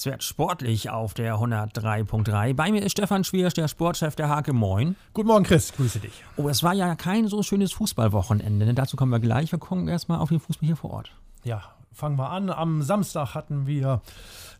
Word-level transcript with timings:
Es 0.00 0.06
wird 0.06 0.22
sportlich 0.22 0.88
auf 0.88 1.12
der 1.12 1.34
103.3. 1.34 2.54
Bei 2.54 2.72
mir 2.72 2.82
ist 2.82 2.92
Stefan 2.92 3.22
Schwiersch, 3.22 3.52
der 3.52 3.68
Sportchef 3.68 4.16
der 4.16 4.30
Hake. 4.30 4.54
Moin. 4.54 4.96
Guten 5.12 5.28
Morgen, 5.28 5.44
Chris. 5.44 5.74
Grüße 5.74 5.98
dich. 5.98 6.24
Oh, 6.38 6.48
es 6.48 6.62
war 6.62 6.72
ja 6.72 6.94
kein 6.94 7.28
so 7.28 7.42
schönes 7.42 7.72
Fußballwochenende. 7.72 8.64
Ne? 8.64 8.72
Dazu 8.72 8.96
kommen 8.96 9.12
wir 9.12 9.20
gleich. 9.20 9.52
Wir 9.52 9.58
gucken 9.58 9.88
erstmal 9.88 10.20
auf 10.20 10.30
den 10.30 10.40
Fußball 10.40 10.66
hier 10.66 10.76
vor 10.76 10.92
Ort. 10.92 11.12
Ja, 11.44 11.64
fangen 11.92 12.16
wir 12.16 12.30
an. 12.30 12.48
Am 12.48 12.80
Samstag 12.80 13.34
hatten 13.34 13.66
wir 13.66 14.00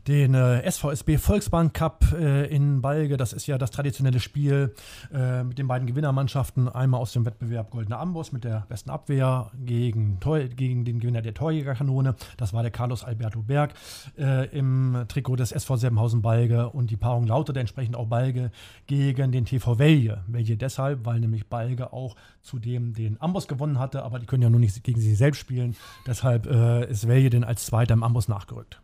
den 0.06 0.34
äh, 0.34 0.70
SVSB 0.70 1.18
Volksbank 1.18 1.74
Cup 1.74 2.04
äh, 2.12 2.46
in 2.46 2.80
Balge. 2.80 3.16
Das 3.16 3.32
ist 3.32 3.46
ja 3.46 3.58
das 3.58 3.70
traditionelle 3.70 4.20
Spiel 4.20 4.74
äh, 5.12 5.44
mit 5.44 5.58
den 5.58 5.68
beiden 5.68 5.86
Gewinnermannschaften. 5.86 6.68
Einmal 6.68 7.00
aus 7.00 7.12
dem 7.12 7.24
Wettbewerb 7.24 7.70
Goldener 7.70 8.00
Amboss 8.00 8.32
mit 8.32 8.44
der 8.44 8.66
besten 8.68 8.90
Abwehr 8.90 9.50
gegen, 9.64 10.18
gegen 10.56 10.84
den 10.84 11.00
Gewinner 11.00 11.22
der 11.22 11.34
Torjägerkanone. 11.34 12.14
Das 12.36 12.52
war 12.52 12.62
der 12.62 12.70
Carlos 12.70 13.04
Alberto 13.04 13.42
Berg 13.42 13.74
äh, 14.18 14.46
im 14.56 15.04
Trikot 15.08 15.36
des 15.36 15.52
SV 15.52 15.76
Serbenhausen 15.76 16.22
Balge. 16.22 16.70
Und 16.70 16.90
die 16.90 16.96
Paarung 16.96 17.26
lautete 17.26 17.60
entsprechend 17.60 17.96
auch 17.96 18.06
Balge 18.06 18.50
gegen 18.86 19.32
den 19.32 19.44
TV 19.44 19.78
Welje. 19.78 20.24
Welje 20.26 20.56
deshalb, 20.56 21.04
weil 21.04 21.20
nämlich 21.20 21.48
Balge 21.48 21.92
auch 21.92 22.16
zudem 22.42 22.94
den 22.94 23.20
Amboss 23.20 23.48
gewonnen 23.48 23.78
hatte, 23.78 24.02
aber 24.02 24.18
die 24.18 24.26
können 24.26 24.42
ja 24.42 24.50
nur 24.50 24.60
nicht 24.60 24.82
gegen 24.82 25.00
sich 25.00 25.16
selbst 25.18 25.38
spielen. 25.38 25.76
Deshalb 26.06 26.46
äh, 26.46 26.90
ist 26.90 27.06
Welje 27.06 27.30
denn 27.30 27.44
als 27.44 27.66
Zweiter 27.66 27.94
im 27.94 28.02
Amboss 28.02 28.28
nachgerückt. 28.28 28.80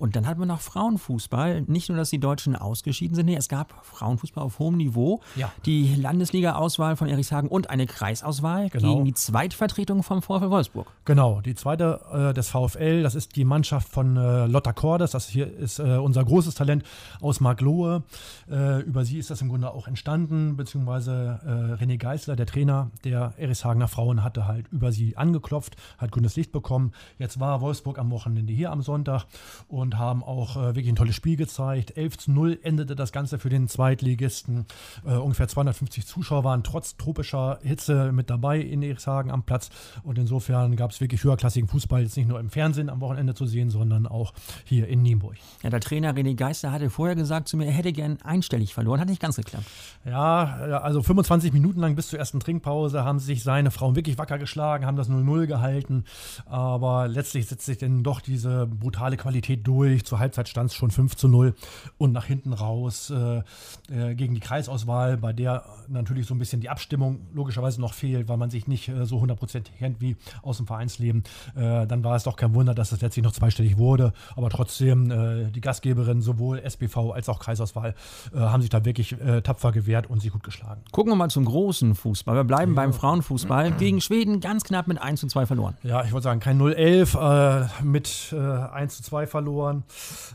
Und 0.00 0.16
dann 0.16 0.26
hat 0.26 0.38
man 0.38 0.48
noch 0.48 0.60
Frauenfußball. 0.62 1.60
Nicht 1.66 1.90
nur, 1.90 1.98
dass 1.98 2.08
die 2.08 2.18
Deutschen 2.18 2.56
ausgeschieden 2.56 3.14
sind, 3.14 3.26
nee, 3.26 3.36
es 3.36 3.50
gab 3.50 3.84
Frauenfußball 3.84 4.42
auf 4.42 4.58
hohem 4.58 4.78
Niveau. 4.78 5.20
Ja. 5.36 5.52
Die 5.66 5.94
Landesliga-Auswahl 5.94 6.96
von 6.96 7.06
Erichshagen 7.06 7.50
und 7.50 7.68
eine 7.68 7.86
Kreisauswahl 7.86 8.70
Genau. 8.70 8.94
gegen 8.94 9.04
die 9.04 9.12
Zweitvertretung 9.12 10.02
vom 10.02 10.22
VfL 10.22 10.48
Wolfsburg. 10.48 10.90
Genau, 11.04 11.42
die 11.42 11.54
zweite 11.54 12.00
äh, 12.12 12.32
des 12.32 12.48
VfL, 12.48 13.02
das 13.02 13.14
ist 13.14 13.36
die 13.36 13.44
Mannschaft 13.44 13.88
von 13.90 14.16
äh, 14.16 14.46
Lotta 14.46 14.72
Cordes. 14.72 15.10
Das 15.10 15.28
hier 15.28 15.52
ist 15.54 15.78
äh, 15.78 15.98
unser 15.98 16.24
großes 16.24 16.54
Talent 16.54 16.82
aus 17.20 17.40
Marklohe. 17.40 18.02
Äh, 18.50 18.80
über 18.80 19.04
sie 19.04 19.18
ist 19.18 19.28
das 19.28 19.42
im 19.42 19.50
Grunde 19.50 19.70
auch 19.70 19.86
entstanden, 19.86 20.56
beziehungsweise 20.56 21.40
äh, 21.78 21.82
René 21.84 21.98
Geißler, 21.98 22.36
der 22.36 22.46
Trainer 22.46 22.90
der 23.04 23.34
Erishagener 23.36 23.86
Frauen, 23.88 24.24
hatte 24.24 24.46
halt 24.46 24.66
über 24.72 24.92
sie 24.92 25.18
angeklopft, 25.18 25.76
hat 25.98 26.10
grünes 26.10 26.36
Licht 26.36 26.52
bekommen. 26.52 26.92
Jetzt 27.18 27.38
war 27.38 27.60
Wolfsburg 27.60 27.98
am 27.98 28.10
Wochenende 28.10 28.54
hier 28.54 28.70
am 28.72 28.80
Sonntag 28.80 29.26
und 29.68 29.89
haben 29.98 30.22
auch 30.22 30.56
äh, 30.56 30.60
wirklich 30.74 30.88
ein 30.88 30.96
tolles 30.96 31.14
Spiel 31.14 31.36
gezeigt. 31.36 31.96
11 31.96 32.18
zu 32.18 32.32
0 32.32 32.58
endete 32.62 32.96
das 32.96 33.12
Ganze 33.12 33.38
für 33.38 33.48
den 33.48 33.68
Zweitligisten. 33.68 34.66
Äh, 35.04 35.14
ungefähr 35.14 35.48
250 35.48 36.06
Zuschauer 36.06 36.44
waren 36.44 36.62
trotz 36.62 36.96
tropischer 36.96 37.58
Hitze 37.62 38.12
mit 38.12 38.30
dabei 38.30 38.60
in 38.60 38.82
Erichshagen 38.82 39.30
am 39.30 39.42
Platz. 39.42 39.70
Und 40.02 40.18
insofern 40.18 40.76
gab 40.76 40.90
es 40.90 41.00
wirklich 41.00 41.24
höherklassigen 41.24 41.68
Fußball, 41.68 42.02
jetzt 42.02 42.16
nicht 42.16 42.28
nur 42.28 42.40
im 42.40 42.50
Fernsehen 42.50 42.90
am 42.90 43.00
Wochenende 43.00 43.34
zu 43.34 43.46
sehen, 43.46 43.70
sondern 43.70 44.06
auch 44.06 44.32
hier 44.64 44.88
in 44.88 45.02
Nienburg. 45.02 45.36
Ja, 45.62 45.70
der 45.70 45.80
Trainer 45.80 46.14
René 46.14 46.34
Geister 46.34 46.72
hatte 46.72 46.90
vorher 46.90 47.16
gesagt 47.16 47.48
zu 47.48 47.56
mir, 47.56 47.66
er 47.66 47.72
hätte 47.72 47.92
gern 47.92 48.18
einstellig 48.22 48.74
verloren. 48.74 49.00
Hat 49.00 49.08
nicht 49.08 49.22
ganz 49.22 49.36
geklappt. 49.36 49.66
Ja, 50.04 50.66
ja, 50.68 50.78
also 50.78 51.02
25 51.02 51.52
Minuten 51.52 51.80
lang 51.80 51.96
bis 51.96 52.08
zur 52.08 52.18
ersten 52.18 52.40
Trinkpause 52.40 53.04
haben 53.04 53.18
sich 53.18 53.42
seine 53.42 53.70
Frauen 53.70 53.96
wirklich 53.96 54.18
wacker 54.18 54.38
geschlagen, 54.38 54.86
haben 54.86 54.96
das 54.96 55.08
0-0 55.08 55.46
gehalten. 55.46 56.04
Aber 56.46 57.08
letztlich 57.08 57.46
setzt 57.46 57.66
sich 57.66 57.78
dann 57.78 58.02
doch 58.02 58.20
diese 58.20 58.66
brutale 58.66 59.16
Qualität 59.16 59.66
durch. 59.66 59.69
Zur 60.04 60.18
Halbzeit 60.18 60.48
stand 60.48 60.70
es 60.70 60.76
schon 60.76 60.90
5 60.90 61.16
zu 61.16 61.28
0 61.28 61.54
und 61.98 62.12
nach 62.12 62.24
hinten 62.24 62.52
raus 62.52 63.10
äh, 63.10 63.42
äh, 63.90 64.14
gegen 64.14 64.34
die 64.34 64.40
Kreisauswahl, 64.40 65.16
bei 65.16 65.32
der 65.32 65.64
natürlich 65.88 66.26
so 66.26 66.34
ein 66.34 66.38
bisschen 66.38 66.60
die 66.60 66.68
Abstimmung 66.68 67.20
logischerweise 67.32 67.80
noch 67.80 67.94
fehlt, 67.94 68.28
weil 68.28 68.36
man 68.36 68.50
sich 68.50 68.66
nicht 68.66 68.88
äh, 68.88 69.04
so 69.06 69.20
hundertprozentig 69.20 69.76
kennt 69.78 70.00
wie 70.00 70.16
aus 70.42 70.58
dem 70.58 70.66
Vereinsleben. 70.66 71.24
Äh, 71.54 71.86
dann 71.86 72.04
war 72.04 72.16
es 72.16 72.24
doch 72.24 72.36
kein 72.36 72.54
Wunder, 72.54 72.74
dass 72.74 72.92
es 72.92 73.00
letztlich 73.00 73.24
noch 73.24 73.32
zweistellig 73.32 73.78
wurde. 73.78 74.12
Aber 74.36 74.50
trotzdem, 74.50 75.10
äh, 75.10 75.50
die 75.50 75.60
Gastgeberin, 75.60 76.22
sowohl 76.22 76.58
SBV 76.58 77.12
als 77.12 77.28
auch 77.28 77.38
Kreisauswahl, 77.38 77.94
äh, 78.34 78.38
haben 78.38 78.60
sich 78.60 78.70
da 78.70 78.84
wirklich 78.84 79.16
tapfer 79.42 79.72
gewehrt 79.72 80.08
und 80.08 80.20
sie 80.20 80.30
gut 80.30 80.42
geschlagen. 80.42 80.82
Gucken 80.92 81.12
wir 81.12 81.16
mal 81.16 81.28
zum 81.30 81.44
großen 81.44 81.94
Fußball. 81.94 82.36
Wir 82.36 82.44
bleiben 82.44 82.74
beim 82.74 82.92
Frauenfußball. 82.92 83.72
Gegen 83.78 84.00
Schweden 84.00 84.40
ganz 84.40 84.64
knapp 84.64 84.86
mit 84.86 85.00
1 85.00 85.20
zu 85.20 85.26
2 85.26 85.46
verloren. 85.46 85.76
Ja, 85.82 86.04
ich 86.04 86.12
wollte 86.12 86.24
sagen, 86.24 86.40
kein 86.40 86.60
0-11 86.60 87.64
äh, 87.64 87.84
mit 87.84 88.32
äh, 88.32 88.36
1 88.36 88.96
zu 88.98 89.02
2 89.02 89.26
verloren. 89.26 89.59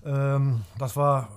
Ähm, 0.05 0.61
das 0.77 0.95
war, 0.95 1.29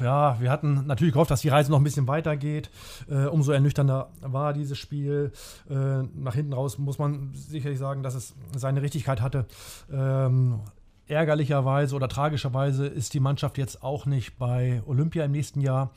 ja, 0.00 0.40
wir 0.40 0.50
hatten 0.50 0.86
natürlich 0.86 1.12
gehofft, 1.12 1.30
dass 1.30 1.40
die 1.40 1.48
Reise 1.48 1.70
noch 1.70 1.78
ein 1.78 1.84
bisschen 1.84 2.08
weitergeht. 2.08 2.70
Äh, 3.08 3.26
umso 3.26 3.52
ernüchternder 3.52 4.08
war 4.20 4.52
dieses 4.52 4.78
Spiel. 4.78 5.32
Äh, 5.68 6.02
nach 6.14 6.34
hinten 6.34 6.52
raus 6.52 6.78
muss 6.78 6.98
man 6.98 7.30
sicherlich 7.34 7.78
sagen, 7.78 8.02
dass 8.02 8.14
es 8.14 8.34
seine 8.56 8.82
Richtigkeit 8.82 9.20
hatte. 9.20 9.46
Ähm, 9.92 10.60
Ärgerlicherweise 11.06 11.94
oder 11.94 12.08
tragischerweise 12.08 12.86
ist 12.86 13.12
die 13.12 13.20
Mannschaft 13.20 13.58
jetzt 13.58 13.82
auch 13.82 14.06
nicht 14.06 14.38
bei 14.38 14.82
Olympia 14.86 15.24
im 15.24 15.32
nächsten 15.32 15.60
Jahr 15.60 15.90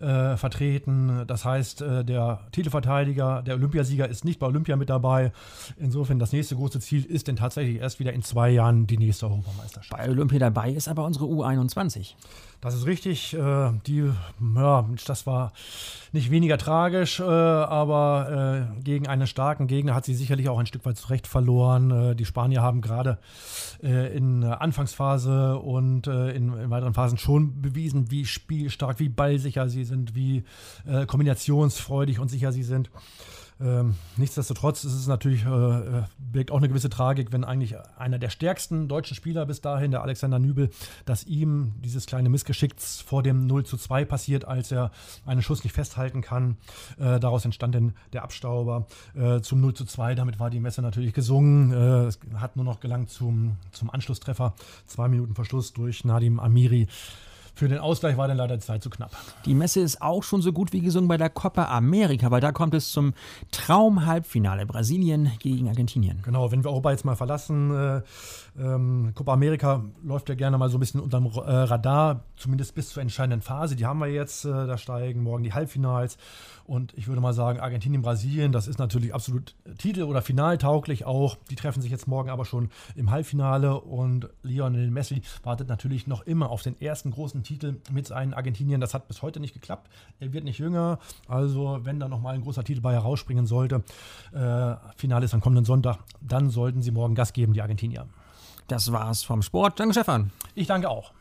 äh, 0.00 0.36
vertreten. 0.36 1.24
Das 1.26 1.44
heißt, 1.44 1.82
äh, 1.82 2.04
der 2.04 2.40
Titelverteidiger, 2.52 3.42
der 3.42 3.56
Olympiasieger 3.56 4.08
ist 4.08 4.24
nicht 4.24 4.38
bei 4.38 4.46
Olympia 4.46 4.76
mit 4.76 4.88
dabei. 4.88 5.32
Insofern 5.76 6.18
das 6.18 6.32
nächste 6.32 6.56
große 6.56 6.80
Ziel 6.80 7.04
ist 7.04 7.28
denn 7.28 7.36
tatsächlich 7.36 7.80
erst 7.80 8.00
wieder 8.00 8.14
in 8.14 8.22
zwei 8.22 8.48
Jahren 8.48 8.86
die 8.86 8.96
nächste 8.96 9.26
Europameisterschaft. 9.26 9.90
Bei 9.90 10.08
Olympia 10.08 10.38
dabei 10.38 10.70
ist 10.70 10.88
aber 10.88 11.04
unsere 11.04 11.26
U21. 11.26 12.14
Das 12.62 12.74
ist 12.74 12.86
richtig. 12.86 13.34
Äh, 13.34 13.72
die, 13.86 14.10
ja, 14.56 14.88
das 15.06 15.26
war 15.26 15.52
nicht 16.12 16.30
weniger 16.30 16.56
tragisch, 16.56 17.20
äh, 17.20 17.24
aber 17.24 18.68
äh, 18.78 18.82
gegen 18.82 19.08
einen 19.08 19.26
starken 19.26 19.66
Gegner 19.66 19.94
hat 19.94 20.06
sie 20.06 20.14
sicherlich 20.14 20.48
auch 20.48 20.58
ein 20.58 20.66
Stück 20.66 20.86
weit 20.86 20.96
zurecht 20.96 21.26
verloren. 21.26 21.90
Äh, 21.90 22.16
die 22.16 22.24
Spanier 22.24 22.62
haben 22.62 22.80
gerade 22.80 23.18
in 23.82 24.44
Anfangsphase 24.60 25.58
und 25.58 26.06
äh, 26.06 26.30
in, 26.30 26.52
in 26.52 26.70
weiteren 26.70 26.94
Phasen 26.94 27.18
schon 27.18 27.60
bewiesen, 27.60 28.10
wie 28.10 28.24
spielstark, 28.24 29.00
wie 29.00 29.08
ballsicher 29.08 29.68
sie 29.68 29.84
sind, 29.84 30.14
wie 30.14 30.44
äh, 30.86 31.06
kombinationsfreudig 31.06 32.18
und 32.18 32.28
sicher 32.28 32.52
sie 32.52 32.62
sind. 32.62 32.90
Ähm, 33.60 33.94
nichtsdestotrotz 34.16 34.84
ist 34.84 34.94
es 34.94 35.06
natürlich, 35.06 35.44
äh, 35.44 35.48
äh, 35.48 36.02
birgt 36.18 36.50
auch 36.50 36.58
eine 36.58 36.68
gewisse 36.68 36.90
Tragik, 36.90 37.32
wenn 37.32 37.44
eigentlich 37.44 37.76
einer 37.96 38.18
der 38.18 38.28
stärksten 38.28 38.88
deutschen 38.88 39.14
Spieler 39.14 39.46
bis 39.46 39.60
dahin, 39.60 39.92
der 39.92 40.02
Alexander 40.02 40.38
Nübel, 40.38 40.70
dass 41.04 41.24
ihm 41.24 41.72
dieses 41.78 42.06
kleine 42.06 42.28
Missgeschick 42.28 42.74
vor 42.80 43.22
dem 43.22 43.46
0 43.46 43.64
zu 43.64 43.76
2 43.76 44.04
passiert, 44.04 44.44
als 44.44 44.72
er 44.72 44.90
einen 45.24 45.42
Schuss 45.42 45.62
nicht 45.62 45.72
festhalten 45.72 46.20
kann. 46.20 46.56
Äh, 46.98 47.20
daraus 47.20 47.44
entstand 47.44 47.74
dann 47.74 47.94
der 48.12 48.24
Abstauber 48.24 48.86
äh, 49.14 49.40
zum 49.40 49.60
0 49.60 49.74
zu 49.74 49.84
2. 49.84 50.16
Damit 50.16 50.40
war 50.40 50.50
die 50.50 50.60
Messe 50.60 50.82
natürlich 50.82 51.14
gesungen. 51.14 51.72
Äh, 51.72 52.06
es 52.06 52.18
hat 52.34 52.56
nur 52.56 52.64
noch 52.64 52.80
gelangt 52.80 53.10
zum, 53.10 53.56
zum 53.70 53.90
Anschlusstreffer. 53.90 54.54
Zwei 54.86 55.08
Minuten 55.08 55.34
Verschluss 55.34 55.72
durch 55.72 56.04
Nadim 56.04 56.40
Amiri. 56.40 56.88
Für 57.54 57.68
den 57.68 57.78
Ausgleich 57.78 58.16
war 58.16 58.26
dann 58.28 58.36
leider 58.36 58.56
die 58.56 58.62
Zeit 58.62 58.82
zu 58.82 58.90
knapp. 58.90 59.12
Die 59.44 59.54
Messe 59.54 59.80
ist 59.80 60.02
auch 60.02 60.22
schon 60.22 60.42
so 60.42 60.52
gut 60.52 60.72
wie 60.72 60.80
gesungen 60.80 61.08
bei 61.08 61.16
der 61.16 61.30
Copa 61.30 61.66
America, 61.66 62.30
weil 62.30 62.40
da 62.40 62.52
kommt 62.52 62.74
es 62.74 62.90
zum 62.90 63.14
Traum-Halbfinale 63.52 64.66
Brasilien 64.66 65.30
gegen 65.38 65.68
Argentinien. 65.68 66.20
Genau, 66.22 66.50
wenn 66.50 66.64
wir 66.64 66.70
Europa 66.70 66.90
jetzt 66.90 67.04
mal 67.04 67.14
verlassen, 67.16 67.74
äh, 67.74 68.02
ähm, 68.58 69.12
Copa 69.14 69.32
America 69.32 69.84
läuft 70.02 70.28
ja 70.28 70.34
gerne 70.34 70.58
mal 70.58 70.68
so 70.68 70.78
ein 70.78 70.80
bisschen 70.80 71.00
unterm 71.00 71.26
äh, 71.26 71.38
Radar, 71.38 72.24
zumindest 72.36 72.74
bis 72.74 72.90
zur 72.90 73.02
entscheidenden 73.02 73.40
Phase. 73.40 73.76
Die 73.76 73.86
haben 73.86 73.98
wir 73.98 74.08
jetzt, 74.08 74.44
äh, 74.44 74.48
da 74.48 74.76
steigen 74.76 75.22
morgen 75.22 75.44
die 75.44 75.52
Halbfinals. 75.52 76.18
Und 76.66 76.94
ich 76.96 77.08
würde 77.08 77.20
mal 77.20 77.34
sagen, 77.34 77.60
Argentinien, 77.60 78.02
Brasilien, 78.02 78.50
das 78.50 78.68
ist 78.68 78.78
natürlich 78.78 79.14
absolut 79.14 79.54
titel- 79.76 80.04
oder 80.04 80.22
finaltauglich 80.22 81.04
auch. 81.04 81.36
Die 81.50 81.56
treffen 81.56 81.82
sich 81.82 81.90
jetzt 81.90 82.08
morgen 82.08 82.30
aber 82.30 82.46
schon 82.46 82.70
im 82.96 83.10
Halbfinale 83.10 83.80
und 83.80 84.30
Lionel 84.42 84.90
Messi 84.90 85.22
wartet 85.42 85.68
natürlich 85.68 86.06
noch 86.06 86.22
immer 86.22 86.50
auf 86.50 86.62
den 86.62 86.80
ersten 86.80 87.10
großen 87.10 87.42
Titel 87.44 87.76
mit 87.92 88.06
seinen 88.06 88.34
Argentinien. 88.34 88.80
Das 88.80 88.94
hat 88.94 89.06
bis 89.06 89.22
heute 89.22 89.38
nicht 89.38 89.54
geklappt. 89.54 89.88
Er 90.18 90.32
wird 90.32 90.44
nicht 90.44 90.58
jünger, 90.58 90.98
also 91.28 91.78
wenn 91.82 92.00
da 92.00 92.08
nochmal 92.08 92.34
ein 92.34 92.42
großer 92.42 92.64
Titel 92.64 92.80
bei 92.80 92.92
herausspringen 92.92 93.46
sollte, 93.46 93.84
äh, 94.32 94.74
Finale 94.96 95.26
ist 95.26 95.34
am 95.34 95.40
kommenden 95.40 95.64
Sonntag, 95.64 95.98
dann 96.20 96.50
sollten 96.50 96.82
sie 96.82 96.90
morgen 96.90 97.14
Gas 97.14 97.32
geben, 97.32 97.52
die 97.52 97.62
Argentinier. 97.62 98.06
Das 98.66 98.90
war's 98.92 99.22
vom 99.22 99.42
Sport. 99.42 99.78
Danke, 99.78 99.94
Stefan. 99.94 100.30
Ich 100.54 100.66
danke 100.66 100.88
auch. 100.88 101.12